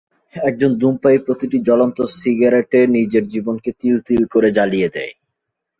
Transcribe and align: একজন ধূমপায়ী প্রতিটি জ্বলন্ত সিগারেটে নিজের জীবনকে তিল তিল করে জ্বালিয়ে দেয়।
একজন 0.33 0.71
ধূমপায়ী 0.77 1.17
প্রতিটি 1.17 1.57
জ্বলন্ত 1.59 1.97
সিগারেটে 2.17 2.79
নিজের 2.95 3.23
জীবনকে 3.27 3.69
তিল 3.79 3.95
তিল 4.07 4.21
করে 4.25 4.49
জ্বালিয়ে 4.51 4.89
দেয়। 4.89 5.13